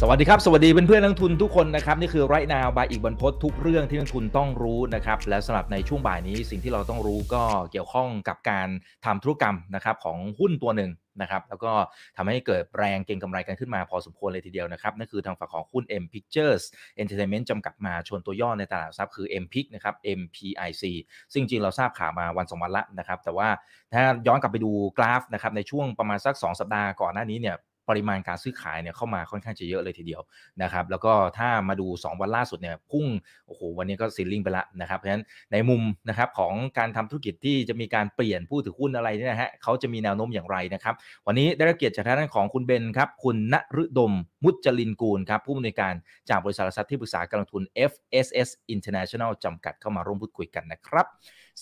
[0.00, 7.42] สวัสดีครับ สวัสดีเพื่อนๆนักทุนทุกคนนะครับ นี่คือไรนาวบายอีกบรรพททุกเรื่องที่นักทุนต้องรู้นะครับ และสำหรับในช่วงบ่ายนี้สิ่งที่เราต้องรู้ก็
[7.72, 8.68] เกี่ยวข้องกับการ
[9.06, 10.90] ทำธุรกรรมนะครับของหุ้นตัวหนึ่ง
[11.20, 11.72] นะครับแล้วก็
[12.16, 16.62] ทำให้เกิดแรงเก็งกำไรกันขึ้นมาพอสมควรเลยทีเดียวนะครับนั่นคือทางฝั่งของหุ้น M Pictures
[17.02, 20.84] Entertainment จำกัดมาชวนตัวย่อในตลาดทรัพย์คือ M Pic นะครับ MPIC
[21.32, 23.48] ซึ่งจริงเราทราบข่าวมาวันสองวันละนะครับแต่ว่า
[23.92, 27.56] ถ้าย้อนกลับไปดูกราฟนะครับในช่วงประมาณสัก 2 สัปดาห์ก่อนหน้านี้เนี่ย
[27.88, 30.22] ปริมาณการซื้อขายเนี่ยเข้ามาค่อนข้างจะเยอะเลยทีเดียว
[30.62, 33.06] นะครับแล้วก็ถ้ามาดู 2 วันล่าสุดเนี่ยพุ่ง
[33.46, 40.94] โอ้โหวันนี้ก็ซีลลิงไปละนะครับเพราะฉะนั้นในมุมนะครับของการทำธุรกิจที่จะมีการเปลี่ยนผู้ถือหุ้นอะไรเนี่ยนะฮะเขาจะมีแนวโน้มอย่างไรนะครับ
[41.26, 44.12] วันนี้ได้รับเกียรติจากทางด้านของคุณเบนครับคุณณฤดม
[44.44, 45.94] มุจลินกูลครับผู้อำนวยการ
[46.30, 51.06] จากบริษัททรัพย์ที่ปรึกษาการลงทุน FSS International จำกัดเข้ามาร่วมพูดคุยกันนะครับ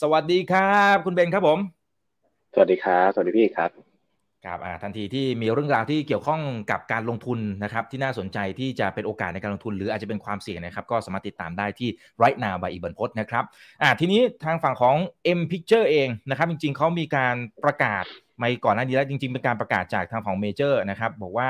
[0.00, 1.58] สวัสดีครับ คุณเบนครับผม
[2.54, 3.93] สวัสดีครับ สวัสดีพี่ครับ
[4.46, 11.88] ครับทันทีที่มีเรื่องราวที่เกี่ยวข้องกับการลงทุนนะครับที่น่าสนใจที่จะเป็นโอกาสในการลงทุน หรืออาจจะเป็นความเสี่ยงนะครับก็สามารถติดตามได้ที่
[12.22, 13.44] right now by อีบันพศนะครับ
[13.82, 14.96] อ่าทีนี้ทางฝั่งของ
[15.38, 17.34] M Picture เองนะครับจริงๆเขามีการ
[17.64, 18.04] ประกาศ
[18.42, 21.48] มาก่อนหน้านี้แล้วจริง ๆ เป็นการประกาศจากทางของเมเจอร์นะครับบอกว่า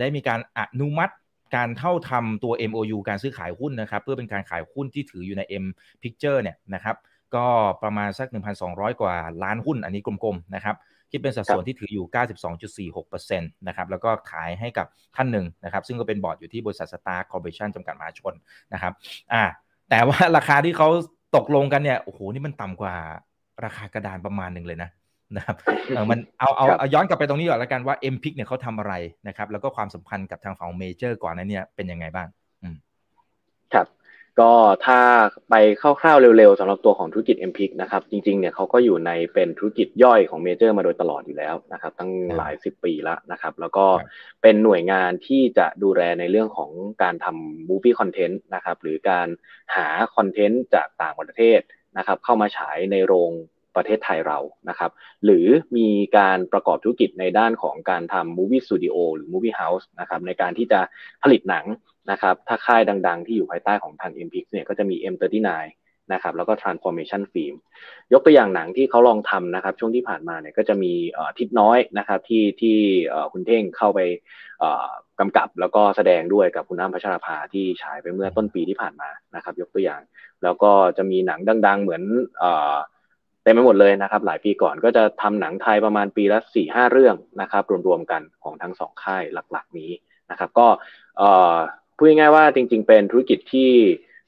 [0.00, 1.12] ได้มีการอนุมัติ
[1.56, 5.66] การเท่าทำตัว MOU การซื้อขายหุ้นนะครับเพื่อเป็นการขายหุ้นที่ถืออยู่ใน M
[6.02, 6.96] Picture เนี่ยนะครับ
[7.34, 7.46] ก็
[7.82, 8.28] ประมาณสัก
[8.64, 10.76] 1,200 กว่าล้านหุ้นอันนี้กลมๆนะครับ
[11.12, 12.06] คิดเป็นสัดส่วนที่ถืออยู่
[13.02, 18.34] 92.46%นะครับแล้วก็ขายให้กับท่านหนึ่งนะครับซึ่งก็เป็นบอร์ดอยู่ที่บริษัทสตาร์คอร์ปอเรชั่นจำกัดมหาชน
[18.72, 18.92] นะครับ
[19.32, 19.42] อ่า
[19.90, 20.88] แต่ว่าราคาที่เขา
[21.36, 22.94] ตกลงกันเนี่ยโอ้โหนี่มันต่ำกว่า
[23.64, 24.90] ราคากระดานประมาณหนึ่งเลยนะ
[25.36, 25.56] นะครับ
[25.88, 28.94] เออมันเอาเอาเอาย้อนกลับไปตรงนี้ก่อนแล้วกันว่า MPIC เนี่ยเขาทำอะไร
[29.28, 32.28] นะครับ แล้วก็ความสัมพันธ์กับทางฝั่งเมเจอร์ก่อนนั้นเนี่ยเป็นยังไงบ้าง
[32.62, 32.76] อืม
[33.72, 33.86] ครับ
[34.40, 34.52] ก็
[34.86, 35.00] ถ้า
[35.50, 43.86] ไปคร่าวๆเร็วๆสำหรับตัวของธุรกิจ m p i c นะครับจริงๆเนี่ยเขาก็อยู่ในเป็นธุรกิจย่อยของเมเจอร์มาโดยตลอดอยู่แล้วนะครับตั้งหลายสิบปีแล้วนะครับแล้วก็
[44.42, 46.70] เป็นหน่วยงานที่จะดูแลในเรื่องของ
[47.02, 49.28] การทำ movie content นะครับหรือการ
[49.76, 49.86] หา
[50.16, 51.60] คอนเทนต์จากต่างประเทศ
[51.98, 53.30] นะครับเข้ามาฉายในโรง
[53.76, 54.38] ประเทศไทยเรา
[54.68, 54.90] นะครับ
[55.24, 55.46] หรือ
[55.76, 55.88] มี
[56.18, 60.80] การประกอบธุรกิจในด้านของการทำมูฟี่สตูดิโอหรือมูฟี่เฮาส์นะครับในการที่จะ
[61.22, 61.66] ผลิตหนัง
[62.10, 65.50] นะครับ ถ้าค่ายดังๆ ที่อยู่ภายใต้ของทาง m p i x เนี่ยก็จะมี M39
[66.12, 67.54] นะครับแล้วก็ Transformation Film
[68.12, 70.92] ยกตัวอย่างหนังที่เขาลองทำนะครับ ช่วงที่ผ่านมาเนี่ยก็จะมี
[71.38, 72.78] ทิศน้อยนะครับที่ที่
[73.32, 74.00] คุณเท่งเข้าไป
[75.20, 80.02] กำกับแล้วก็แสดงด้วยกับคุณน้ำพัชรภาที่ฉายไปเมื่อต้นปีที่ผ่านมานะครับ ยกตัวอย่าง
[80.42, 82.02] แล้วก็จะมีหนังดัง ๆ เหมือน
[83.42, 89.22] เต็มไปหมดเลยนะครับ หลายปีก่อนก็จะทำหนังไทยประมาณปีละสี่ห้าเรื่องนะครับรวมๆกันของทั้งสองค่าย
[89.52, 89.90] หลักๆนี้
[90.30, 90.66] นะครับ ก็
[91.96, 93.70] พูดง่ายๆว่าจริง ๆ เป็นธุรกิจที่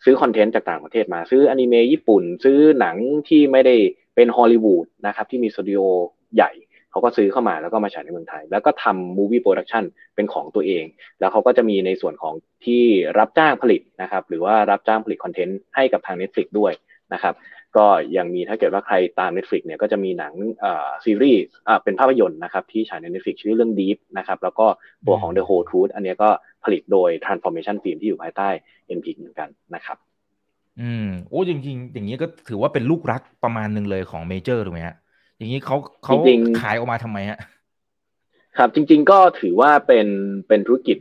[0.04, 2.96] ซื้อคอนเทนต์จากต่างประเทศมาซื้ออนิเมะญี่ปุ่น ซื้อหนัง
[3.28, 3.76] ที่ไม่ได้
[4.16, 5.80] เป็นฮอลลีวูดนะครับที่มีสตูดิโอ
[6.36, 6.50] ใหญ่
[6.90, 10.84] เขาก็ซื้อเข้ามาแล้วก็มาฉายในเมืองไทย แล้วก็ทำ movie production เป็นของตัวเอง
[11.20, 12.34] แล้วเขาก็จะมีในส่วนของ
[12.66, 12.84] ที่
[13.18, 16.72] รับจ้างผลิตนะครับ หรือว่ารับจ้างผลิตคอนเทนต์ให้กับทาง Netflix ด้วย
[17.14, 17.34] นะครับ
[17.76, 17.86] ก็
[18.16, 20.32] ยังมีถ้าเกิดว่าใครตาม Netflix เนี่ยก็จะมีหนัง
[21.04, 21.42] ซีรีส์
[21.84, 24.66] เป็นภาพยนตร์นะครับที่ฉายใน Netflix ชื่อเรื่อง Deep นะครับแล้วก็
[25.06, 26.30] ตัวของ The Whole Truth อันนี้ก็
[26.64, 28.48] ผลิตโดย Transformation Film ที่อยู่ภายใต้
[28.98, 29.98] NPIC เหมือนกันนะครับ
[30.80, 34.96] อืมโอ้จริง ๆ อย่างนี้ก็ถือว่าเป็นลูกรักประมาณหนึ่งเลยของเมเจอร์ถูกไหมฮะ
[35.36, 36.14] อย่างนี้เขาเขา
[36.62, 37.38] ขายออกมาทำไมฮะ
[38.58, 40.06] ครับจริง ๆ ก็ถือว่าเป็น
[40.48, 40.98] เป็นธุรกิจ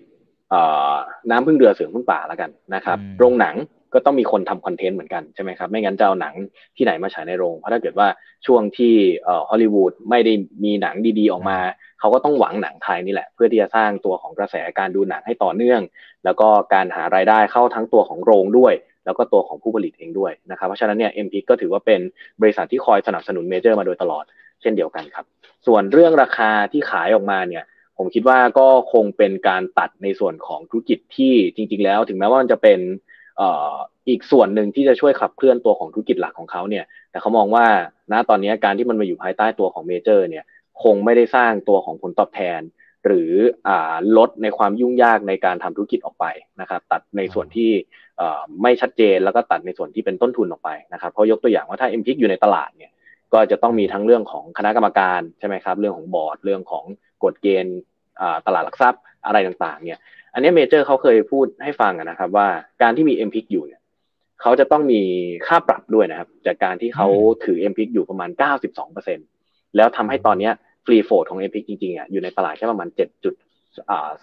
[0.50, 0.62] เอ่
[0.92, 0.94] อ
[1.30, 3.56] น้ำพึ่งเรือเสือพึ่งป่าแล้วกันนะครับโรงหนัง
[3.94, 6.34] ก็ต้องมีคนทำคอนเทนต์เหมือนกันใช่ไหมครับไม่งั้นจะเอาหนัง
[6.78, 8.08] ที่ไหนมาฉายในโรงเพราะถ้าเกิดว่า
[8.46, 8.94] ช่วงที่
[9.24, 10.34] เอ่อฮอลลีวูดไม่ได้
[10.64, 11.58] มีหนังดีๆออกมา
[12.00, 15.82] เขาก็ต้องหวังหนังไทยนี่แหละ เพื่อที่จะสร้างตัวของกระแสการดูหนังให้ต่อเนื่อง
[16.26, 18.74] แล้วก็การหารายได้เข้าทั้งตัวของโรงด้วย
[19.06, 22.02] แล้วก็ตัวของผู้ผลิตเองด้วยนะครับเพราะฉะนั้นเนี่ยเอ็มพีก็ถือว่าเป็น
[22.42, 24.24] บริษัทที่คอยสนับสนุนเมเจอร์มาโดยตลอด
[24.62, 25.26] เช่นเดียวกันครับ
[25.68, 27.64] ส่วนเรื่องราคาที่ขายออกมาเนี่ย
[27.98, 32.80] ผมคิดว่าก็คงเป็นการตัดในส่วนของธุรกิจที่จริง ๆ แล้ว ถึงแม้ว่ามันจะเป็น
[34.10, 37.66] อีกส่วนหนึ่งที่จะช่วยขับเคลื่อนตัวของธุรกิจหลักของเขาเนี่ยแต่เขามองว่า
[38.12, 40.44] ณตอนนี้การที่มันมาอยู่ภายใต้ตัวของเมเจอร์เนี่ย
[40.84, 42.62] คงไม่ได้สร้างตัวของผลตอบแทน
[43.06, 43.70] หรือ
[44.18, 46.26] ลดในความยุ่งยากในการทำธุรกิจออกไป
[46.62, 47.72] นะครับ ตัดในส่วนที่
[48.62, 52.92] ไม่ชัดเจนแล้วก็ตัดในส่วนที่เป็นต้นทุนออกไปนะครับเพราะยกตัวอย่างว่าถ้าเอ็มพิกอยู่ในตลาดเนี่ย
[53.34, 56.86] ก็จะต้องมีทั้งเรื่องของคณะกรรมการใช่ไหมครับ เรื่องของบอร์ด เรื่องของ
[57.24, 57.78] กฎเกณฑ์
[58.46, 60.00] ตลาดหลักทรัพย์อะไรต่างๆเนี่ย
[60.34, 62.48] อันนี้เมเจอร์เขาเคยพูดให้ฟังนะครับ ว่า
[62.82, 63.82] การที่มีเอ็มพิกอยู่เนี่ย
[64.42, 65.02] เขาจะต้องมี
[65.48, 67.08] ค่าปรับด้วยนะครับ จากการที่เขา
[67.46, 68.30] ถือ m p i c อยู่ประมาณ
[69.04, 70.50] 92%แล้วทำให้ตอนนี้
[70.86, 73.36] free float ของ m p i c จริงๆอะอยู่ในตลาดแค่ประมาณ7จุด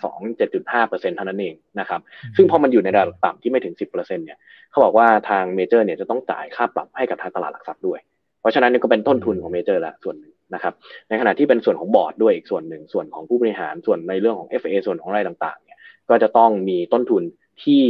[0.05, 2.01] สองเจ็ดจุดห้าเปอร์เซ็นเท่านั้นเองนะครับ
[2.37, 4.39] ซึ่งพอมันอยู่ในระดับต่ำที่ไม่ถึงสิบเปอร์เซ็นเนี่ย
[4.71, 8.01] เขาบอกว่าทางเมเจอร์เนี่ยจะต้องจ่ายค่าปรับให้กับทางตลาดหลักทรัพย์ด้วย
[8.41, 10.75] เพราะฉะนั้นนี่ก็เป็นต้นทุนของเมเจอร์ละส่วนหนึ่งนะครับ
[11.09, 15.69] ในขณะที่เป็นส่วนของบอร์ดด้วยอีกส่วนหนึ่งส่วนของผู้บริหารส่วนในเรื่องของ FA ส่วนของอะไรต่างๆเนี่ย
[16.11, 17.23] ก็จะต้องมีต้นทุน
[17.62, 17.83] ที่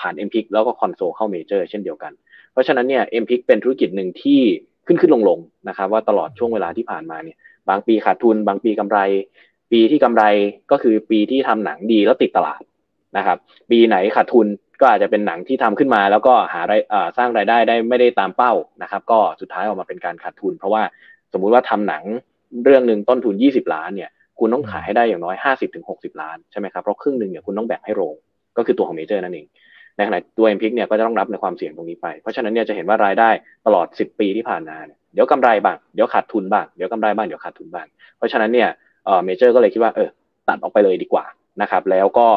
[0.00, 2.12] ผ่าน m p i c แล้วก็คอนโซลเข้าเมเจอร์เช่นเดียวกัน
[2.52, 4.40] เพราะฉะนั้นเนี่ย m p i c เป็นธุรกิจหนึ่งที่
[4.86, 7.36] ขึ้นขึ้นลงลงนะครับว่าตลอดช่วงเวลาที่ผ่านมาเนี่ย
[7.68, 8.98] บางปีขาดทุน บางปีกำไร
[9.72, 10.24] ปีที่กำไร
[10.70, 12.62] ก็คือปีที่ทำหนังดีแล้วติดตลาด
[13.16, 13.38] นะครับ
[13.70, 14.46] ปีไหนขาดทุน
[14.80, 16.72] ก็อาจจะเป็นหนังที่ทำขึ้นมา แล้วก็หาร
[17.18, 18.52] สร้างรายได้ได้ไม่ได้ตามเป้า
[18.82, 20.82] นะครับก็สุดท้ายออกมาเป็นการขาดทุน เพราะว่า
[21.32, 22.02] สมมุติว่าทำหนัง
[22.64, 25.36] เรื่องหนึ่งต้นทุน 20 ล้านเนี่ย คุณต้องขายให้ได้อย่างน้อย
[25.78, 28.14] 50-60ล้านใช่ไหมครับเพราะครึ่งหนึ่งเนี่ยคุณต้องแบ่งให้โรง
[28.56, 29.46] ก็คือตัวของเมเจอร์นั่นเอง
[29.96, 33.30] ในขณะตัวเอ็มพิกเนี่ยก็จะต้องรับในความเสี่ยงตรงนี้ไป เพราะฉะนั้นเนี่ยจะเห็นว่ารายได้
[33.66, 37.86] ตลอด 10 ปีที่ผ่านมาเนี่ยเดี๋ยวกำไรบ้างเดี๋ยวขาดทุนบ้างเดี๋ยวกำไรบ้างเดี๋ยวขาดทุนบ้าง
[38.16, 38.68] เพราะฉะนั้นเนี่ย
[39.04, 40.08] เอ่อเมเจอร์ก็เลยคิดว่าเออ
[40.48, 41.24] ตัดออกไปเลยดีกว่า
[41.62, 42.28] นะครับแล้วก็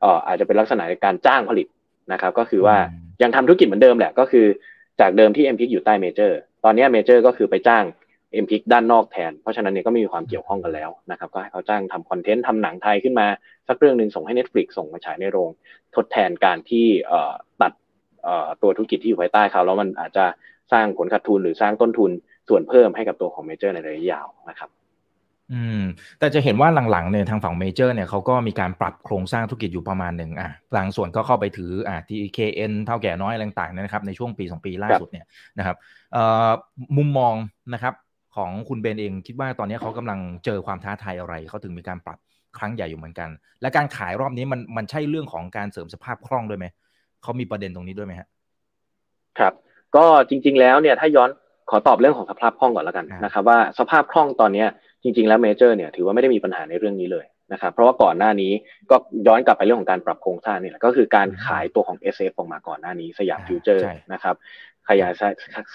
[0.00, 1.66] เอ่ออาจจะเป็นลักษณะในการจ้างผลิต
[2.12, 2.76] นะครับก็คือว่า
[3.22, 4.46] ยังทำธุรกิจเหมือนเดิมแหละก็คือ
[5.00, 7.84] จากเดิมที่เอ็มพิกอยู่ใต้เมเจอร์ตอนนี้เมเจอร์ก็คือไปจ้าง
[8.34, 13.26] เอ็มพิกด้านนอกแทน เพราะฉะนั้นเนี่ยก็มีความเกี่ยวข้องกันแล้วนะครับ ก็ให้เขาจ้างทำคอนเทนต์ทำหนังไทยขึ้นมา
[13.68, 15.48] สักเรื่องหนึ่งส่งให้ Netflix ส่งมาฉายในโรง
[15.96, 16.86] ทดแทนการที่
[17.62, 17.72] ตัด
[18.62, 20.24] ตัวธุรกิจที่อยู่ภายใต้เขาแล้วมันอาจจะ
[20.72, 22.10] สร้างผลขาดทุนหรือสร้างต้นทุน
[22.48, 24.70] ส่วนเพิ่มให้กับตัวของเมเจอร์ในระยะยาวนะครับ
[25.52, 25.82] อืม
[26.18, 35.26] แต่จะเห็นว่าหลังๆเนี่ยทางฝั่งเมเจอร์เนี่ยเขาก็มีการปรับโครงสร้างธุรกิจอยู่ประมาณหนึ่งอะบางส่วนก็เข้าไปถืออะที่ KN เท่าแก่น้อยอะไรต่างๆนะครับในช่วงปีสองปีล่าสุดเนี่ย
[35.58, 35.76] นะครับ
[36.12, 36.50] เอ่อ
[36.96, 37.34] มุมมอง
[37.74, 37.94] นะครับ
[38.34, 42.18] ของคุณเบนเองคิดว่าตอนนี้เขากำลังเจอความท้าทายอะไรเขาถึงมีการปรับ
[42.58, 43.30] ครั้งใหญ่อยู่เหมือนกัน
[43.62, 46.66] และการขายรอบนี้มันมันใช่เรื่องของการเสริมสภาพคล่องด้วยไหม
[47.22, 48.28] เขามีประเด็นตรงนี้ด้วยไหมฮะ
[49.38, 49.52] ครับ
[49.96, 51.30] ก็จริง ๆ แล้วเนี่ยถ้าย้อน
[51.70, 54.64] ขอตอบเรื่องของสภาพคล่องก่อนแล้วกันนะครับว่าสภาพคล่องตอนนี้
[55.02, 58.52] จริง ๆ แล้วเมเจอร์เนี่ยถือว่าไม่ได้มีปัญหาในเรื่องนี้เลย นะครับเพราะว่าก่อนหน้านี้
[58.90, 58.96] ก็
[59.26, 64.34] ย้อนกลับไปเรื่องของการปรับโครงสร้างนี่แหละก็คือการขายตัวของ SF ออกมาก่อนหน้านี้สยามฟิวเจอร์นะครับ
[64.88, 65.12] ขยาย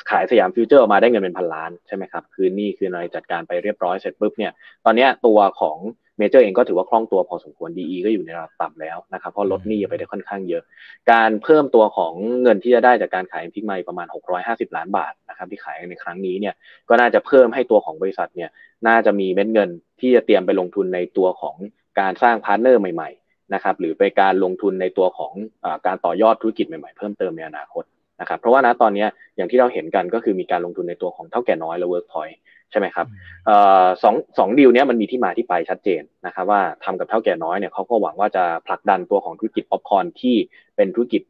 [0.09, 4.51] ขายสยามฟิวเจอร์ออกมาได้เงินเป็นพันล้านใช่ไหมครับคือนี่คืออะไรจัดการไปเรียบร้อยเสร็จปุ๊บเนี่ย
[4.85, 5.77] ตอนนี้ตัวของ
[6.19, 10.63] เมเจอร์เองก็ถือว่าคล่องตัวพอสมควร D/E ก็อยู่ในระดับต่ำแล้วนะครับเพราะลดหนี้ไปได้ค่อนข้างเยอะ
[11.12, 14.07] การเพิ่มตัวของเงินที่จะได้จากการขายพิกไปประมาณ
[14.38, 16.54] 650 ล้านบาทนะครับที่ขายในครั้งนี้เนี่ย
[16.89, 18.50] ก็น่าจะเพิ่มให้ตัวของบริษัทเนี่ย
[18.88, 19.69] น่าจะมีเม็ดเงิน
[20.00, 21.56] ที่จะเตรียมไปลงทุนในตัวของ
[22.00, 27.83] การสร้าง partner ใหม่ๆนะครับหรือไปการลงทุนในตัวของการต่อยอดธุรกิจใหม่ๆเพิ่มเติมในอนาคต
[28.22, 29.06] นะครับเพราะว่านะตอนนี้
[29.36, 32.38] อย่างที่เราเห็นกันก็คือมีการลงทุนในตัวของเถ้าแก่น้อยและเวิร์กพอยต์
[32.71, 33.07] ใช่ไหมครับ
[34.04, 40.36] สองสองดีลเนี้ยมันมีที่มาที่ไปชัดเจนนะครับว่าทำกับเถ้าแก่น้อยเนี่ยเขาก็หวังว่าจะผลักดันตัวของธุรกิจป๊อปคอร์นที่
[40.75, 41.21] เป็นธุรกิจ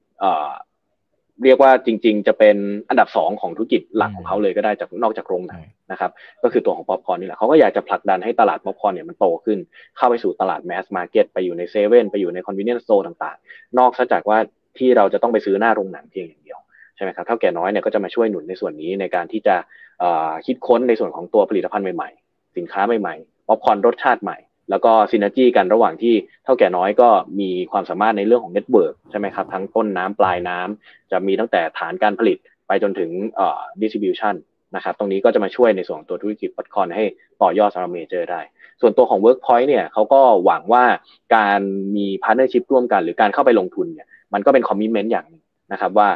[1.44, 2.57] เรียกว่าจริง ๆ จะเป็น
[2.89, 6.12] อันดับสองของธุรกิจหลักของเขาเลยก็ได้จากนอกจากโรงหนังนะครับ
[6.44, 9.59] ก็คือตัวของป๊อปคอร์นนี่แหละเขาก็อยากจะผลักดันให้ตลาดป๊อปคอร์นเนี่ยมันโตขึ้น
[9.97, 14.38] เข้าไปสู่ตลาด mass market ไปอยู่ในเซเว่นไปอยู่ใน convenience store ต่างๆ นอกจากว่า
[14.77, 16.59] ที่เราจะต้องไปซื้อหน้าโรงหนังเพียงอย่างเดียว
[17.00, 19.56] ใช่ไหมครับเถ้าแก่น้อยเนี่ยก็จะมาช่วยหนุนในส่วนนี้ในการที่จะ
[20.45, 24.37] คิดค้นในส่วนของตัวผลิตภัณฑ์ใหม่ๆ สินค้าใหม่ๆป๊อปคอร์นรสชาติใหม่
[24.69, 26.13] แล้วก็ synergy กันระหว่างที่
[26.43, 27.09] เถ้าแก่น้อยก็
[27.39, 32.37] มีความสามารถในเรื่องของ network ใช่ไหมครับ ทั้งต้นน้ำปลายน้ำจะมีตั้งแต่ฐานการผลิต
[32.67, 33.09] ไปจนถึง
[33.81, 34.35] distribution
[34.75, 37.03] นะครับตรงนี้ก็จะมาช่วยในส่วนตัวธุรกิจป๊อปคอร์นให้
[37.41, 38.41] ต่อยอดสำหรับเมเจอร์ได้
[38.81, 40.83] ส่วนตัวของ Workpoint เนี่ยเขาก็หวังว่า
[41.35, 41.59] การ
[41.95, 46.09] มี partnership ร่วมกัน หรือการเข้าไปลงทุนเนี่ยมันก็เป็น commitment อย่างนึงนะครับว่า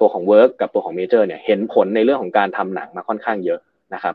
[0.00, 3.60] ตัวของ Work กับตัวของ Major เนี่ยเห็นผลในเรื่องของการทำหนังมาค่อนข้างเยอะ
[3.94, 4.14] นะครับ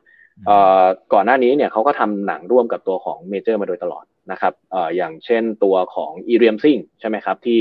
[1.14, 4.54] ก่อนหน้านี้เนี่ยเขาก็ทำหนังร่วมกับตัวของ Major มาโดยตลอดนะครับ
[4.96, 7.60] อย่างเช่นตัวของ อีเรียมซิ่ง ใช่ไหมครับที่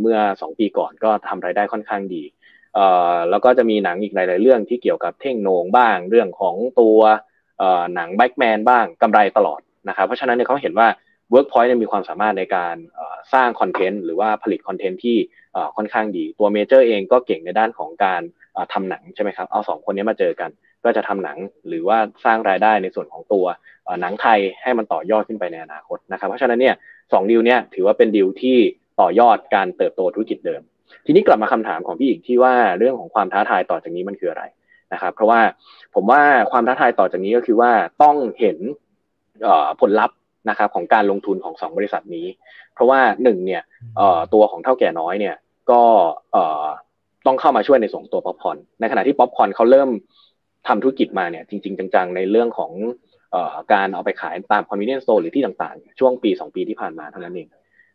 [0.00, 2.22] เมื่อ 2 ปีก่อนก็ทำรายได้ค่อนข้างดี
[3.30, 6.98] แล้วก็จะมีหนังอีกหลาย ๆ เรื่องที่เกี่ยวกับเท่งโหน่งบ้างเรื่องของตัว
[7.94, 10.88] หนังไบค์แมนบ้างกำไรตลอดนะครับเพราะฉะนั้นเนี่ยเขาเห็นว่า
[11.32, 12.76] Workpoint มีความสามารถในการ
[13.34, 15.16] สร้างคอนเทนต์หรือว่าผลิตคอนเทนต์ที่
[15.76, 18.22] ค่อนข้างดี ตัวเมเจอร์เองก็เก่งในด้านของการ
[18.72, 20.50] ทำหนังใช่ไหมครับ เอาสองคนนี้มาเจอกัน
[20.84, 21.38] ก็จะทำหนัง
[21.68, 23.44] หรือว่าสร้างรายได้ในส่วนของตัว
[24.00, 26.74] หนังไทยให้มันต่อยอดขึ้นไปในอนาคตนะครับ เพราะฉะนั้นเนี่ย
[27.12, 28.56] สองดีลเนี่ยถือว่าเป็นดีลที่
[29.00, 30.62] ต่อยอดการเติบโตธุรกิจเดิม
[31.06, 34.44] ทีนี้กลับมาคำถามของพี่อีกที่ว่าเรื่องของความท้าทายต่อจากนี้มันคืออะไร
[34.92, 35.40] นะครับ เพราะว่า
[35.94, 38.58] ผมว่าความท้าทายต่อจากนี้ก็คือว่าต้องเห็น
[39.80, 40.16] ผลลัพธ์
[40.48, 42.26] นะครับของการลงทุนของ 2 บริษัทนี้
[42.74, 43.62] เพราะว่าหนึ่งเนี่ย
[44.34, 45.36] ตัวของเถ้าแก่น้อยเนี่ย
[45.70, 45.82] ก็
[47.26, 49.90] ต้องเข้ามาช่วยในส่วนตัวป๊อปคอร์นในขณะที่ป๊อปคอร์นเขาเริ่ม
[50.68, 52.72] ทำธุรกิจมาเนี่ยจริง ๆ จังๆ ในเรื่องของ
[53.72, 57.48] การเอาไปขายตาม convenience store หรือที่ต่างๆ ช่วงปี 2 ปีที่ผ่านมาเท่านั้นเอง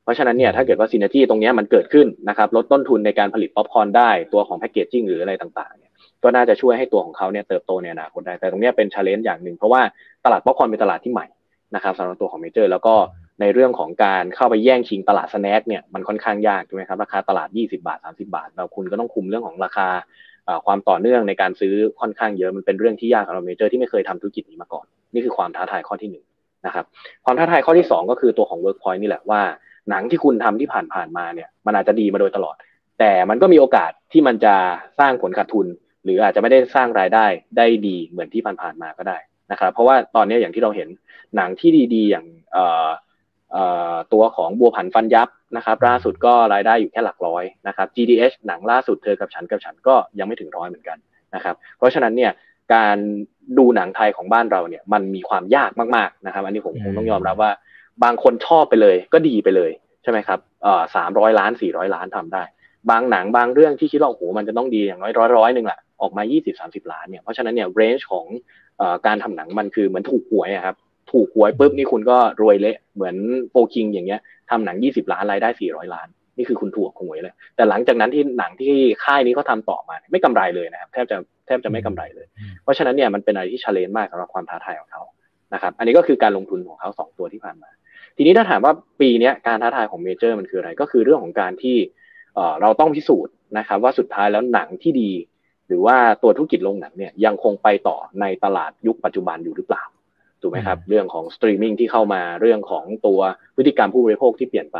[0.03, 5.91] เพราะฉะนั้นเนี่ยถ้าเกิดว่า synergy ตรงนี้มันเกิดขึ้นนะครับลดต้นทุนในการผลิตป๊อปคอร์นได้ตัวของ packaging หรืออะไรต่างๆเนี่ย
[6.23, 9.81] ก็น่าจะช่วยให้ตัวของเขาเนี่ยเติบโตในอนาคตได้แต่ตรงนี้เป็น challenge อย่างหนึ่งเพราะว่า
[10.25, 11.25] ตลาดป๊อปคอร์นเป็นตลาดที่ใหม่
[11.75, 12.95] นะครับสำหรับตัวของเมเจอร์ แล้วก็
[13.41, 19.87] ในเรื่องของการเข้าไปแย่งชิงตลาด snack เนี่ยมันค่อนข้างยากใช่ไหมครับราคาตลาด 20 บาท 30 บาท แล้วคุณก็ต้องคุมเรื่องของราคา
[20.65, 26.25] ความต่อเนื่องในการซื้อค่อนข้างเยอะมันเป็นเรื่องที่ยากสำหรับเมเจอร์ที่ไม่เคยทำธุรกิจนี้มาก่อน นี่คือความท้าทายข้อที่หนึ่ง
[26.65, 26.85] นะครับ
[27.25, 29.41] ความท้าทายข้อที่ 2 ก็คือตัวของ Workpoint นี่แหละว่า
[29.89, 32.55] หนังที่คุณทำที่ผ่านๆมาเนี่ยมันอาจจะดีมาโดยตลอด
[32.99, 34.55] แต่มันก็มีโอกาสที่มันจะ
[34.99, 35.67] สร้างผลขาดทุน
[36.03, 37.25] หรืออาจจะไม่ได้สร้างรายได้
[37.57, 39.17] ได้ดีเหมือนที่ผ่านๆมาก็ได้
[39.51, 40.89] นะครับเพราะว่าตอนนี้อย่างที่เราเห็น
[41.35, 42.25] หนังที่ดีๆ อย่าง
[44.13, 50.97] ตัวของบัวผันฟันยับนะครับ ล่าสุดก็รายได้อยู่แค่หลักร้อยนะครับ GDH หนังล่าสุดเธอกับฉันกับฉันก็ยังไม่ถึงร้อยเหมือนกัน
[51.35, 52.31] นะครับ เพราะฉะนั้นเนี่ย
[52.73, 52.97] การ
[53.57, 57.51] ดูหนังไทยของบ้านเราเนี่ยมันมีความยากมากๆนะครับ อันนี้ผมคงต้องยอมรับว่า
[58.03, 59.71] บางคนชอบไปเลยก็ดีไปเลย
[60.03, 62.43] ใช่ไหมครับเอ่อสามร้อยล้านสี่ร้อยล้านทำได้
[62.89, 68.25] บางหนังบางเรื่องที่คิดว่าโอ้โหมันจะต้องดีอย่างน้อยร้อยร้อยหนึ่งแหละออกมายี่สิบสามสิบล้านเนี่ยเพราะฉะนั้นเนี่ย range ของ
[69.07, 70.75] การทำหนังมันคือเหมือนถูกหวยครับ
[71.11, 73.15] ถูกหวยปุ๊บนี่คุณก็รวยเละเหมือน
[73.49, 76.07] 4 Kings อย่างเงี้ยทำหนังยี่สิบล้านรายได้สี่ร้อยล้าน
[76.37, 82.27] นี่คือคุณถูกหวยเลย แต่หลังจากนั้นที่หนังที่ค่ายนี้เขาทำต่อมาไม่กำไรเลยนะครับแทบจะแทบจะไม่กำไรเลย
[82.63, 85.03] เพราะฉะนั้นเนี่ยมันเป็นอะไรที่ challenge มากสำหรับความท้าทายของเขา
[85.53, 87.69] นะครับอันนี้ก็คือการลงทุนของเขาสองตัวที่ผ่านมา
[88.17, 91.77] ทีนี้ถ้าถามว่าปีนี้การท้าทายของเมเจอร์มันคืออะไรก็คือเรื่องของการที่
[92.61, 95.11] เราต้องพิสูจน์นะครับว่าสุดท้ายแล้วหนังที่ดี
[95.69, 99.83] หรือว่าตัวธุรกิจโรงหนังเนี่ยยังคงไปต่อในตลาดยุคปัจจุบันอยู่หรือเปล่า
[100.41, 103.19] ถูกไหมครับเรื่องของสตรีมมิ่งที่เข้ามาเรื่องของตัว
[103.55, 104.77] พฤติกรรมผู้บริโภคที่เปลี่ยนไป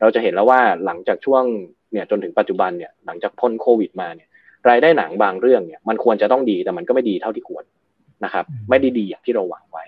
[0.00, 1.44] เราจะเห็นแล้วว่าหลังจากช่วง
[1.92, 4.28] เนี่ยจนถึงปัจจุบันเนี่ยหลังจากพ้นโควิดมาเนี่ย
[4.68, 7.64] รายได้หนังบางเรื่องเนี่ยมันควรจะต้องดีแต่มันก็ไม่ดีเท่าที่ควร
[8.24, 9.84] นะครับไม่ได้ดีอย่างที่เราหวังไว้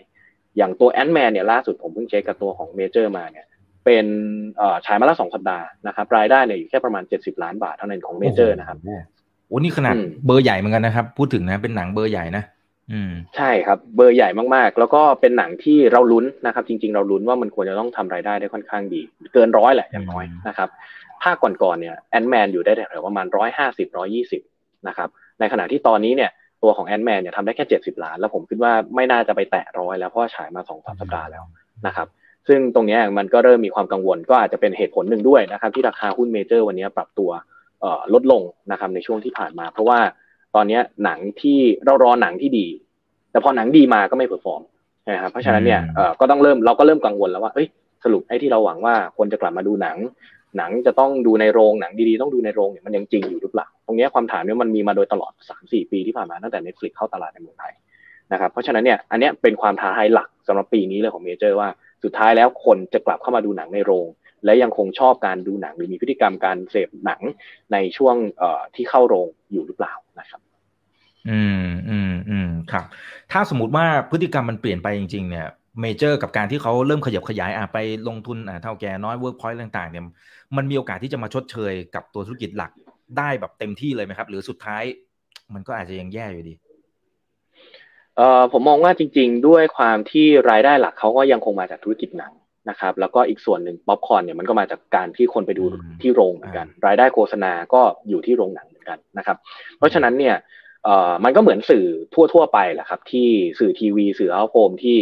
[0.57, 3.47] อย่างตัว Ant-Man เนี่ยล่าสุดผมเพิ่งเช็คกับตัวของเมเจอร์มาเนี่ย
[3.85, 4.07] เป็น
[4.87, 8.79] ฉายมาแล้วสองสัปดาห์นะครับรายได้เนี่ยอยู่แค่ประมาณ 70 ล้านบาทเท่านั้นของเมเจอร์นะครับ
[9.49, 9.95] โอ้นี่ขนาด
[10.27, 12.45] เบอร์ใหญ่เหมือนกันนะครับ พูดถึงนะเป็นหนังเบอร์ใหญ่นะ
[13.37, 19.01] ใช่ครับ เบอร์ใหญ่มากๆ แล้วก็เป็นหนังที่เราลุ้นนะครับ จริง ๆ เราลุ้นว่ามันควรจะต้องทำรายได้ได้ค่อนข้างดี
[19.35, 20.69] เกินร้อยแหละอย่างน้อยนะครับ
[21.23, 24.43] ภาคก่อนๆเนี่ย Ant-Man อยู่ได้แถวประมาณร้อยห้าสิบร้อยี่สิบ
[24.89, 25.09] นะครับ
[25.41, 26.31] ในขณะที่ตอนนี้เนี่ย
[26.63, 31.45] ตัวของ Ant-Man เนี่ยทำได้แค่เจ็ดสิบล้าน แล้วผมคิดว่าไม่น่าจะไปแตะร้อยแล้วเพราะว่าฉายมาสองสามสัปดาห์แล้ว
[31.87, 32.09] นะครับ
[32.49, 37.31] ซึ่งตรงนี้มันก็เริ่มมีความกังวลก็อาจจะเป็นเหตุผลหนึ่งด้วยนะครับที่ราคาหุ้นเมเจอร์วันนี้ปรับตัว
[38.15, 39.99] ลดลงนะครับในช่วงที่ผ่านมา เพราะว่า
[40.55, 42.67] ตอนนี้หนังที่เรารอหนังที่ดี
[43.31, 44.63] แต่พอหนังดีมาก็ไม่ perform
[45.09, 47.67] นะครับเพราะฉะนั้นเนี่ยเออก็ต้องเริ่มเราก็เริ่มกังวลแล้วว่าเอ้ย
[48.05, 49.97] สรุปไอ้ที่เราหวังว่าคนจะกลับมาดูหนัง
[50.57, 57.73] หนังจะต้องดูในโรงหนังดีๆต้องดูในโรงเนี่ยมันยังจริงอยู่หรือเปล่าตรงนี้ความถามเนี่ยมันมีมาโดยตลอด 3-4 ปีที่ผ่านมาตั้งแต่ Netflix เข้าตลาดในเมืองไทย
[58.33, 61.69] นะครับเพราะฉะนั้นเนี่ยอันนี้เป็นความท้าทายหลักสำหรับปีนี้เลยของเมเจอร์ว่า
[62.05, 64.07] สุดท้ายแล้วคนจะกลับเข้ามาดูหนังในโรง
[64.45, 67.21] และยังคงชอบการดูหนังหรือมีพฤติกรรมการเสพหนัง
[67.73, 68.17] ในช่วง
[68.75, 70.41] ที่เข้าโรงอยู่หรือเปล่านะครับ
[71.31, 72.85] อืมอืมอืมครับ
[73.33, 75.47] ถ้าสมมติว่าพฤติกรรมมันเปลี่ยนไปจริง ๆ เนี่ย
[75.81, 77.79] เมเจอร์กับการที่เขาเริ่มขยับขยายอะไป
[78.09, 80.05] ลงทุนอะเถ้าแก่น้อยเวิร์กพอยต์ต่างๆเนี่ย
[80.57, 82.73] มันมีโอกาสที่จะมาชดเชยกับตัวธุรกิจหลัก
[83.19, 84.83] ได้แบบเต็มที่เลยไหมครับ หรือสุดท้าย
[85.55, 86.55] มันก็อาจจะยังแย่อยู่ดี
[88.17, 92.33] เอ่อผมมองว่าจริง ๆ ด้วยความที่รายได้หลักเขาก็ยังคงมาจากธุรกิจหนัง
[92.71, 95.65] นะครับ แล้วก็อีกส่วนหนึ่งป๊อปคอร์นเนี่ยมันก็มาจากการที่คนไปดู
[96.03, 99.37] ที่โรงเหมือนกัน รายได้โฆษณาก็อยู่ที่โรงหนังเหมือนกันนะครับ
[99.79, 100.37] เพราะฉะนั้นเนี่ย
[100.85, 101.87] เอ่อมันก็เหมือนสื่อ
[102.33, 104.99] ทั่ว ๆ ไปแหละครับ ที่สื่อทีวี สื่อเอาโฮมที่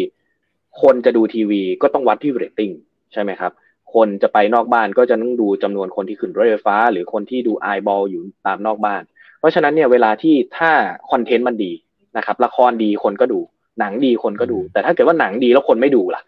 [0.82, 2.70] คนจะดูทีวีก็ต้องวัดที่เรตติ้ง
[3.12, 3.52] ใช่ไหมครับ
[3.94, 9.02] คนจะไปนอกบ้านก็จะต้องดูจำนวนคนที่ขึ้นรถไฟฟ้า หรือคนที่ดู eyeball อยู่ตามนอกบ้าน
[9.38, 10.70] เพราะฉะนั้นเนี่ยเวลาที่ถ้า
[11.10, 11.72] คอนเทนต์มันดี
[12.16, 13.40] นะครับ ละครดีคนก็ดู
[13.80, 16.22] หนังดีคนก็ดู แต่ถ้าเกิดว่าหนังดีแล้วคนไม่ดูล่ะ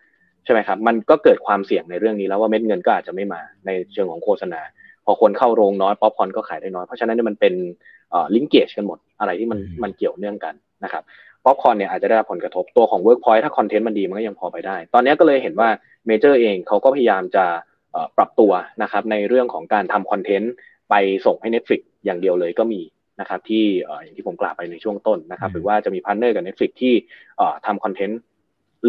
[0.47, 4.61] ใช่ไหมครับมันก็เกิดความเสี่ยงในเรื่องนี้แล้วว่าเม็ดเงินก็อาจจะไม่มาในเชิงของโฆษณา
[5.05, 7.55] พอคนเข้าโรงน้อยป๊อปคอร์นก็ขายได้น้อย เพราะฉะนั้นมันเป็น
[8.35, 11.03] linkage กันหมดอะไรที่มันมันเกี่ยวเนื่องกันนะครับ
[11.45, 15.69] ป๊อปคอร์นเนี่ยอาจจะได้รับผลกระทบตัวของ Workpoint ถ้าคอนเทนต์มันดีมันก็ยังพอไปได้ ตอนนี้ก็เลยเห็นว่า
[16.07, 17.45] เมเจอร์เองเขาก็พยายามจะ
[18.17, 20.53] ปรับตัวนะครับในเรื่องของการทำคอนเทนต์
[20.91, 20.95] ไป
[21.27, 22.81] ส่งให้ Netflix อย่างเดียวเลยก็มี
[23.21, 23.65] นะครับที่
[24.03, 26.95] อย่างที่ผมกล่าวไปในช่วงต้นนะครับหรือว่าจะมี partner กับ Netflix ที่
[27.67, 28.21] ทำคอนเทนต์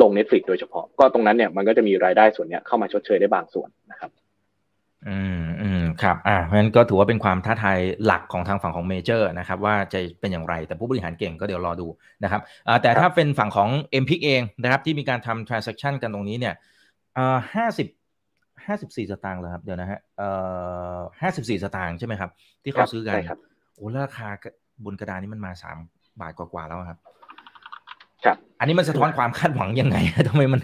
[0.02, 4.12] ลง Netflix โดยเฉพาะ ก็ตรงนั้นเนี่ยมันก็จะมีรายได้ส่วนนี้เข้ามาชดเชยได้บางส่วนนะครับ
[5.08, 11.88] อืมอืมครับ อ่าเพราะฉะนั้นก็ถือว่าเป็นความท้าทายหลักของทางฝั่งของเมเจอร์นะครับว่าจะเป็นอย่างไรแต่ผู้บริหารเก่งก็เดี๋ยวรอดู
[12.24, 13.70] นะครับอ่าแต่ถ้าเป็นฝั่งของ
[14.04, 16.54] m p เองนะครับ ที่มีการทำ transaction กันตรงนี้เนี่ย
[17.18, 17.88] อ่าห้าสิบ
[18.66, 20.30] ห้าสิบสี่สตางค์เลยครับเดี๋ยวนะฮะเอ่
[20.96, 22.30] อห้าสิบสี่สตางค์ใช่ไหมครับ
[22.64, 23.16] ที่เขาซื้อกัน
[23.76, 24.30] โอ้ราคา
[24.86, 25.78] บนกระดานนี้มันมาสาม
[26.22, 27.00] บาทกว่าๆแล้วครับ
[28.28, 29.98] ครับ อันนี้มันสะท้อนความคาดหวังยังไง
[30.30, 30.62] ทำไมมัน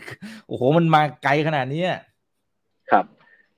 [0.47, 1.83] โอ้โห มันมาไกลขนาดนี้
[2.91, 3.05] ครับ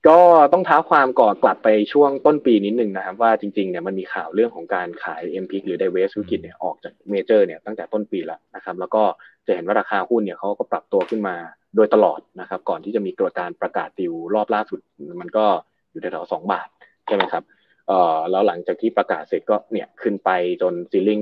[0.08, 0.20] ก็
[0.54, 9.04] ต้องท้าความก่อกลับไปช่วงต้นปีนิดหนึ่งนะครับ ว่าจริงๆเนี่ยมันมีข่าวเรื่องของการขาย m p หรือไดเวสธุรกิจเนี่ยออกจากเมเจอร์เนี่ยตั้งแต่ต้นปีแล้วนะครับ แล้วก็
[9.48, 11.36] จะเห็นว่าราคาหุ้นเนี่ยเขาก็ปรับตัวขึ้นมา
[11.76, 14.80] โดยตลอดนะครับ ก่อนที่จะมีกระการประกาศติวรอบล่าสุด
[15.22, 15.46] มันก็
[15.92, 16.68] อยู่แถวๆสองบาท
[17.08, 17.44] ใช่ไหมครับ
[17.88, 20.30] เอ่อแล้วหลังจากที่ประกาศเสร็จก็เนี่ยขึ้นไป
[20.62, 21.22] จนซีลิง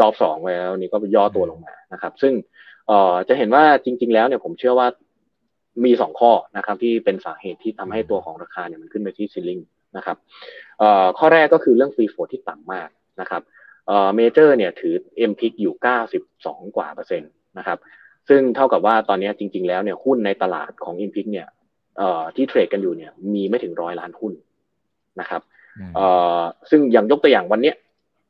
[0.00, 2.32] รอบสองไปแล้วนี่ก็ย่อตัวลงมานะครับ ซึ่ง
[2.88, 4.88] เอ่อจะเห็นว่าจริง ๆ แล้วเนี่ยผมเชื่อว่า
[5.84, 9.60] มีสองข้อนะครับที่เป็นสาเหตุที่ทำให้ตัวของราคาเนี่ยมันขึ้นไปที่ซีลิง
[9.96, 10.16] นะครับ
[10.78, 12.88] เอ่อข้อแรกก็คือเรื่องฟรีโฟที่ต่ำมาก
[13.20, 13.42] นะครับ
[13.86, 14.94] เอ่อเมเจอร์เนี่ยถือ
[15.30, 15.74] M พิกอยู่
[16.24, 17.78] 92 กว่าเปอร์เซ็นต์นะครับ
[18.28, 21.48] ซึ่งเท่ากับว่าตอนนี้จริง ๆ แล้วเนี่ยหุ้นในตลาดของ i m p i c เนี่ย
[21.98, 24.32] เอ่อที่เทรดกันอยู่เนี่ยมีไม่ถึงร้อยล้านหุ้น
[25.20, 25.42] นะครับ
[25.94, 26.06] เอ่
[26.38, 27.76] อซึ่งอย่างยกตัวอย่างวันเนี้ย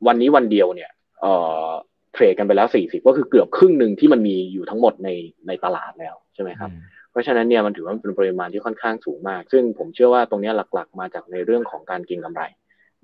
[0.07, 0.89] วันนี้วันเดียวเนี่ย
[1.21, 1.33] เอ่
[1.65, 1.67] อ
[2.13, 5.09] เทรดกันไปแล้ว 40 ก็คือเกือบครึ่งหนึ่งที่มันมีอยู่ทั้งหมดใน
[5.47, 6.71] ในตลาดแล้วใช่ไหมครับ
[7.11, 12.43] เพราะฉะนั้นเนี่ยมันถือว่าเป็นปริมาณที่ค่อนข้างสูงมาก ซึ่งผมเชื่อว่าตรงนี้หลักๆ มาจากในเรื่องของการเก็งกำไร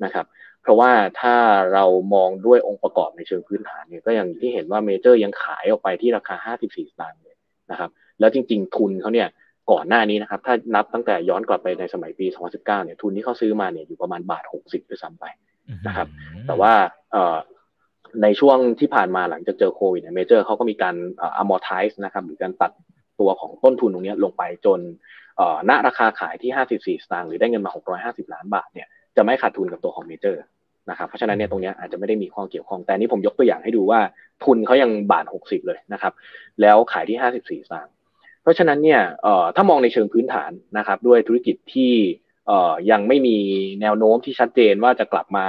[0.03, 0.25] นะครับ
[0.62, 0.91] เพราะว่า
[1.22, 1.36] ถ้า
[1.74, 7.36] เรามองด้วยองค์ประกอบในเชิงพื้นฐานเนี่ยก็อย่างที่เห็นว่าเมเจอร์ยังขายออกไปที่ราคา 54 สตางค์เลย
[7.72, 7.89] นะครับ
[8.20, 9.27] แล้วจริง ๆ ทุนเขาเนี่ย
[9.72, 15.25] ก่อนหน้านี้นะครับ ถ้านับตั้งแต่ย้อนกลับไปในสมัยปี 2019 เนี่ยทุนที่เขาซื้อมาเนี่ยอยู่ประมาณบาท 60ด้วยซ้ำไป
[15.88, 16.08] นะครับ
[16.48, 16.74] แต่ว่า
[18.22, 20.96] ในช่วงที่ผ่านมาหลังจากเจอโควิดเนี่ยเมเจอร์เขาก็มีการ
[21.38, 22.72] amortize นะครับหรือการตัด
[23.20, 24.79] ตัวของต้นทุนตรงนี้ลงไปจน
[25.70, 26.51] ณราคาขายที่
[26.98, 27.72] 54 สตางค์หรือได้เงินมา
[28.03, 30.43] 650 ล้านบาทเนี่ยจะไม่ขาดทุนกับตัวของเมเจอร์
[30.89, 34.00] นะครับเพราะฉะนั้นเนี่ยตรงนี้อาจจะไม่ได้มีข้อเกี่ยวข้อง แต่นี้ผมยกตัวอย่างให้ดูว่า
[34.43, 36.13] ทุนเขายังบาท 60 เลยนะครับ
[36.62, 37.93] แล้วขายที่ 54 สตางค์
[38.41, 39.01] เพราะฉะนั้นเนี่ย
[39.55, 41.93] ถ้ามองในเชิงพื้นฐานนะครับด้วยธุรกิจที่
[42.91, 43.38] ยังไม่มี
[43.82, 45.48] แนวโน้มที่ชัดเจนว่าจะกลับมา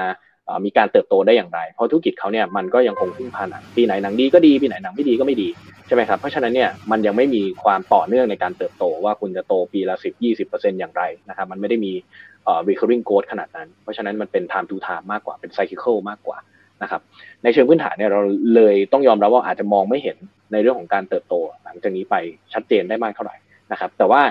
[0.64, 5.48] มีการเติบโตได้อย่างไร เพราะธุรกิจเขาเนี่ยมันก็ยังคงพึ่งพาหนังปีไหนหนังดีก็ดีปีไหนหนังไม่ดีก็ไม่ดี
[5.86, 11.92] ใช่ไหมครับเพราะฉะนั้นเนี่ยมันยังไม่มีความต่อเนื่องในการเติบโตว่าคุณจะโตปีละ10 20 อย่างไรนะครับมันไม่ได้มี
[12.68, 16.38] recurring growth ขนาดนั้น เพราะฉะนั้นมันเป็น time to time มากกว่าเป็น cyclical มากกว่า
[16.82, 17.00] นะครับ
[17.42, 18.20] ในเชิงพื้นฐานเนี่ยเรา
[18.54, 20.16] เลยต้องยอมรับว่าอาจจะมองไม่เห็น
[20.52, 21.34] ในเรื่องของการเติบโต
[21.64, 22.14] หลังจากนี้ไป
[22.52, 23.36] ชัดเจนได้มากเท่าไหร่
[23.72, 24.22] นะครับแต่ว่า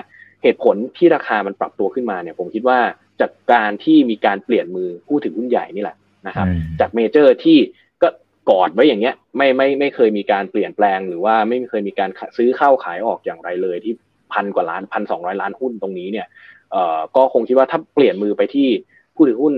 [0.42, 2.78] เหตุผลที่ราคามันปรับตัวขึ้นมาเนี่ยผมคิดว่า
[3.20, 6.46] จากการที่มีการเปลี่ยนมือผู้ถือหุ้นใหญ่นี่แหละ นะครับ
[6.80, 7.58] จากเมเจอร์ที่
[8.02, 8.08] ก็
[8.50, 13.94] กอดไว้อย่างเงี้ย ไม่ไม่ไม่เคยมีการเปลี่ยนแปลงหรือว่าไม่เคยมีการซื้อเข้าขายออกอย่างไรเลยที่
[14.32, 16.26] พันกว่าล้านพันสองร้อยล้านหุ้นตรงนี้เนี่ย
[16.72, 18.68] เอ่อก็คงคิดว่าถ้าเปลี่ยนมือไปที่
[19.14, 19.54] ผู้ถือหุ้น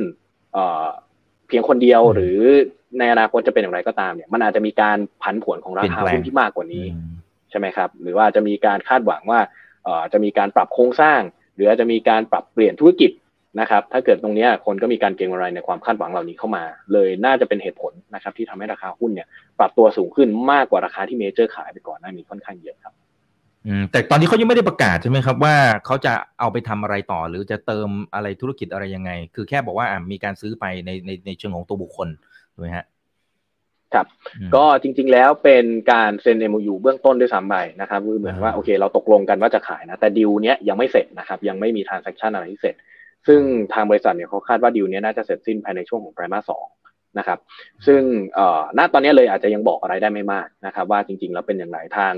[0.52, 0.86] เอ่อ
[1.48, 2.38] เพียงคนเดียวหรือ
[2.98, 6.84] ในอนาคตจะเป็นอย่างไรก็ตามเนี่ย มันอาจจะมีการผันผวนของราคาหุ้นที่มากกว่านี้
[7.50, 9.40] ใช่ไหมครับ หรือว่าจะมีการคาดหวังว่า
[9.84, 11.20] เอ่อจะมีการปรับโครงสร้าง
[11.54, 13.10] หรืออาจจะมีการปรับเปลี่ยนธุรกิจ
[13.60, 22.94] นะครับ ถ้าเกิดตรงนี้คนก็มีการเก็งอะไรในความคาดหวังเหล่านี้เข้ามา เลยน่าจะเป็นเหตุผลนะครับ ที่ทำให้ราคาหุ้นเนี่ย ปรับตัวสูงขึ้นมากกว่าราคาที่เมเจอร์ขายไปก่อนหน้านี้ค่อนข้างเยอะครับ
[23.66, 25.54] อืมแต่ตอนนี้เขายังไม่ได้ประกาศใช่ไหมครับว่า
[25.86, 32.08] เขาจะเอาไปทำอะไรต่อ หรือจะเติมอะไรธุรกิจอะไรยังไง คือแค่บอกว่ามีการซื้อไปในในในเชิงของตัวบุคคล
[32.54, 32.86] ถูกไหมฮะ
[33.94, 34.06] ครับ
[34.54, 42.74] ก็จริงๆแล้วเป็นการเซ็น MOU เบื้องต้นด้วยซ้ำไปนะครับคือเหมือนว่าโอเคเราตกลงกันว่าจะขายนะ แต่ดีลเนี้ยยังไม่เสร็จนะครับ ยังไม่มี transaction อะไรที่เสร็จ
[43.26, 43.40] ซึ่ง
[43.74, 46.66] ทางบริษัทเนี่ยเขาคาดว่าดีลเนี้ยน่าจะเสร็จสิ้นภายในช่วงของไตรมาสสอง
[47.18, 47.38] นะครับ
[47.86, 48.02] ซึ่ง
[48.34, 52.14] เอ่อณตอนนี้เลยอาจจะยังบอกอะไรได้ไม่มากนะครับ ว่าจริงๆ แล้วเป็นอย่างไรทาง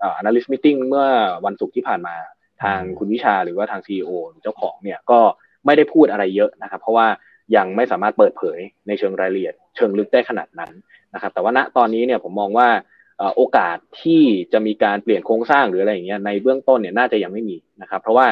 [0.00, 1.06] เอ่อ analyst meeting เมื่อ
[1.46, 2.16] วันศุกร์ที่ผ่านมา
[2.62, 4.10] ทางคุณวิชาหรือว่าทาง CEO
[4.42, 5.20] เจ้าของเนี่ยก็
[5.66, 7.06] ไม่ได้พูดอะไรเยอะนะครับ เพราะว่า
[7.56, 10.72] ยังไม่สามารถเปิดเผยในเชิงรายละเอียด เชิงลึกได้ขนาดนั้น
[11.14, 12.68] นะครับ แต่ว่าณตอนนี้เนี่ยผมมองว่า
[13.36, 18.26] โอกาสที่จะมีการเปลี่ยนโครงสร้างหรืออะไรอย่างเงี้ยในเบื้องต้นเนี่ยน่าจะยังไม่มีนะครับ เพราะว่า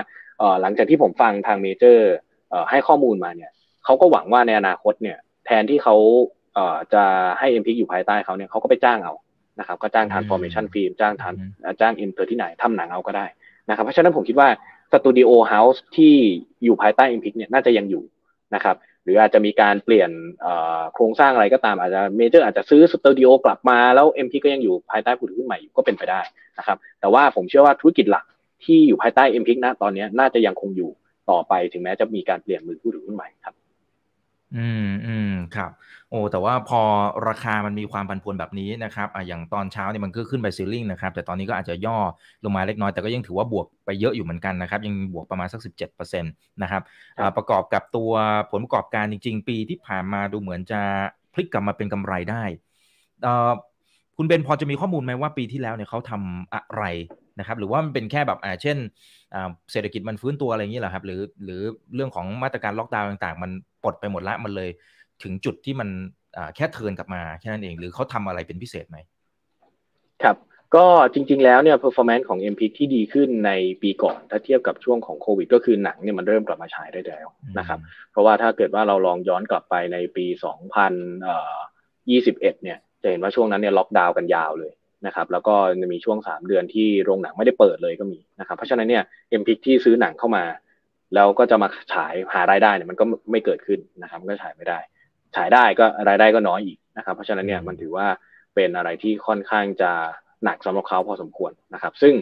[0.60, 2.10] หลังจากที่ผมฟังทางเมเจอร์
[2.70, 3.50] ให้ข้อมูลมาเนี่ย
[3.84, 5.96] เขาก็หวังว่าในอนาคตเนี่ยแทนที่เขา
[6.94, 7.04] จะ
[7.38, 9.14] ให้ MPIC อยู่ภายใต้เขาเนี่ยเขาก็ไปจ้างเอา
[9.58, 11.34] นะครับก็จ้าง Transformation Films จ้าง Trans
[11.80, 13.26] จ้าง M Thirtynine ทำหนังเอาก็ได้
[13.68, 14.48] นะครับเพราะฉะนั้นผมคิดว่า
[14.92, 16.14] studio house ที่
[16.64, 18.02] อยู่ภายใต้ MPIC เนี่ยน่าจะยังอยู่
[18.54, 18.76] นะครับ
[19.08, 20.10] หรืออาจจะมีการเปลี่ยน
[20.94, 26.20] โครงสร้างอะไรก็ตามอาจจะเมเจอร์อาจจะซื้อสตูดิโอ กลับมาแล้ว MPIC ก็ยังอยู่ภายใต้ผู้ถือหุ้นใหม่อยู่ก็เป็นไปได้
[26.58, 28.24] นะครับแต่ว่าผมเชื่อว่าธุรกิจหลัก
[28.64, 30.90] ที่อยู่ภายใต้ MPIC นะตอนนี้น่าจะยังคงอยู่
[31.30, 33.54] ต่อไปถึงแม้จะมีการเปลี่ยนมือผู้ถือหุ้นใหม่ครับ
[34.56, 35.70] อืมอืมครับ
[36.10, 36.80] โอ้แต่ว่าพอ
[37.28, 41.98] ราคามันมีความผันผวนแบบนี้นะครับอะอย่างตอนเช้าเนี่ยมันก็ขึ้นไปซีลิงนะครับ แต่ตอนนี้ก็อาจจะย่อ
[42.44, 46.82] ลงมาเล็กน้อยแต่ก็ยังถือว่าบวกไปเยอะอยู่เหมือนกันนะครับ ยังบวกประมาณสัก 17%นะครับ
[47.18, 48.12] อ่าประกอบกับตัว
[48.50, 50.80] ผลประกอบการจริง ๆ ปีที่ผ่านมาดูเหมือนจะ
[51.32, 52.42] พลิกกลับมาเป็นกำไรได้
[53.22, 53.52] เอ่อ
[54.16, 56.84] คุณเบนพอจะมีข้อมูลไหมว่าปีที่แล้วเนี่ยเขาทำอะไร
[57.38, 58.76] นะครับหรือว่ามันเป็นแค่แบบอ่าเช่น
[59.72, 61.62] เศรษฐกิจมันฟื้นตัวอะไรอย่างนี้เหรอครับหรือหรือ
[61.94, 63.50] เรื่องของมาตรการล็อกดาวน์ต่างๆ มัน
[63.82, 64.70] ปลดไปหมดละมันเลย
[65.22, 65.88] ถึงจุดที่มัน
[66.56, 68.96] แค่เทินกลับมาแค่นั้นเอง หรือเขาทำอะไรเป็นพิเศษไหม
[70.22, 70.36] ครับ
[70.76, 73.50] ก็จริงๆ แล้วเนี่ย performance ของ m p ที่ดีขึ้นใน
[73.82, 77.26] ปีก่อนถ้าเทียบกับช่วงของโควิด ก็คือหนังเนี่ยมันเริ่มกลับมาฉายได้แล้ว
[77.58, 77.78] นะครับ
[78.10, 84.72] เพราะว่าถ้าเกิดว่าเราลองย้อนกลับไปในปี 2021 เนี่ย จะเห็นว่าช่วงนั้นเนี่ยล็อกดาวน์กันยาวเลย
[85.06, 89.02] นะครับแล้วก็จะมีช่วง 3 เดือนที่โรงหนังไม่ได้เปิดเลยก็มีนะครับเพราะฉะนั้นเนี่ย
[89.40, 90.44] m p ที่ซื้อหนังเข้ามา
[91.14, 94.78] แล้วก็จะมาฉายหารายได้เนี่ยมันก็ไม่เกิดขึ้นนะครับก็ฉายไม่ได้
[95.36, 98.06] ฉายได้ก็รายได้ก็น้อยอีกนะครับ เพราะฉะนั้นเนี่ยมันถือว่า
[98.54, 99.92] เป็นอะไรที่ค่อนข้างจะ
[100.44, 102.14] หนักสำหรับเขาพอสมควรนะครับ ซึ่ง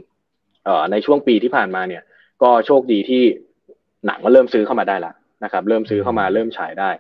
[0.92, 2.02] ในช่วงปีที่ผ่านมาเนี่ย
[2.42, 3.22] ก็โชคดีที่
[4.06, 5.12] หนังมันเริ่มซื้อเข้ามาได้ละ
[5.44, 6.90] นะครับ เริ่มซื้อเข้ามาเริ่มฉายได้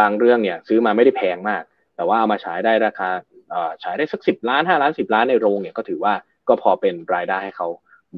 [0.00, 1.62] บางเรื่องเนี่ย ซื้อมาไม่ได้แพงมาก
[1.96, 3.10] แต่ว่าเอามาฉายได้ราคา
[3.82, 6.14] ฉายได้สักสิบล้านห้าล้านสิบล้านในโรงเนี่ยก็ถือว่า
[6.48, 7.68] ก็พอเป็นรายได้ให้เขา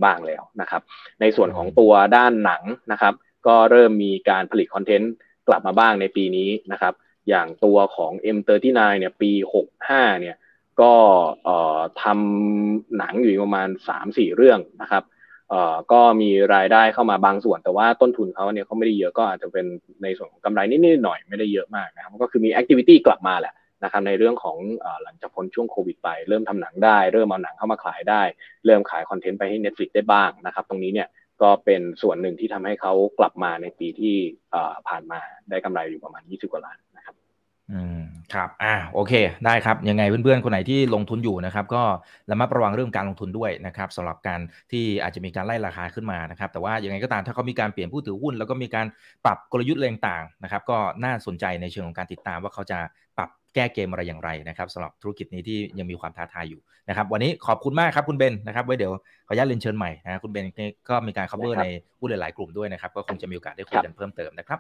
[0.05, 0.83] บ้างแล้วนะครับ
[1.21, 2.63] ในส่วนของตัวด้านหนัง
[2.93, 3.15] นะครับ
[3.47, 5.13] ก็เริ่มมีการผลิตคอนเทนต์
[5.49, 6.95] กลับมาบ้างในปีนี้นะครับ
[7.29, 9.31] อย่างตัวของ M39 เนี่ยปี
[9.77, 10.37] 65 เนี่ย
[10.81, 10.93] ก็
[12.03, 13.69] ทำหนังอยู่ประมาณ
[14.03, 15.05] 3-4 เรื่องนะครับ
[15.93, 19.67] ก็มีรายได้เข้ามาบางส่วน แต่ว่าต้นทุนเขาเนี่ยเขาไม่ได้เยอะก็อาจจะเป็น
[20.03, 24.57] ในส่วนของกำไรนิดๆหน่อยไม่ได้เยอะมากนะครับก็คือมีแอคทิวิตี้กลับมาแหละ นะครับในเรื่องของ
[25.03, 28.23] หลังจากพ้นช่วงโควิดไปเริ่มทำหนังได้ เริ่มเอาหนังเข้ามาขายได้
[28.65, 31.09] เริ่มขายคอนเทนต์ไปให้ Netflix ได้บ้างนะครับ ตรงนี้เนี่ย
[31.43, 34.17] ก็เป็นส่วนหนึ่งที่ทำให้เขากลับมาในปีที่
[34.89, 37.15] ผ่านมาได้กำไรอยู่ประมาณ 20 กว่าล้านนะครับ
[37.73, 38.01] อืม
[38.35, 39.13] ครับอ่าโอเค
[39.47, 41.83] ได้ครับ ยังไงเพื่อนๆ คนไหนที่ลงทุนอยู่นะครับ ก็
[42.31, 44.41] ระมัดระวังเรื่องการลงทุนด้วยนะครับสำหรับการ
[44.73, 48.87] ที่อาจจะมีการไล่ราคาขึ้นมานะครับ แต่ว่ายังไงก็ตามถ้าเขามีการเปลี่ยนผู้ถือหุ้น แล้วก็มีการ
[49.25, 52.79] ปรับกลยุทธ์อะไรต่างนะครับ ก็น่าสนใจในเชิงของการติดตามว่าเขาจะ
[53.19, 58.93] ปรับแก้เกมอะไรอย่างไรนะครับสำหรับธุรกิจนี้ที่ยังมีความท้าทายอยู่นะครับ วันนี้ขอบคุณมากครับคุณเบนนะครับไว้เดี๋ยว
[59.27, 60.47] ขออนุญาตเรียนเชิญใหม่นะคุณเบน
[60.89, 61.67] ก็มีการ cover ใน
[61.99, 64.59] ผู้หลาย ๆ กลุ่มด้วยนะครับ ก็คงจะมีโอกาสได้คุยกันเพิ่มเติมนะครับ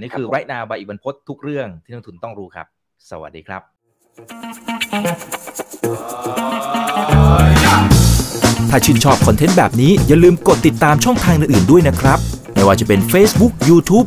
[0.00, 2.66] นี่คือไรนาบายอีบันพศทุกเรื่องที่นักทุนต้องรู้ครับ
[3.10, 3.62] สวัสดีครับ
[8.70, 12.18] ถ้าชื่นชอบคอนเทนต์แบบนี้อย่าลืมกดติดตามช่องทางอื่นๆด้วยนะครับ
[12.54, 14.06] ไม่ว่าจะเป็น Facebook, YouTube,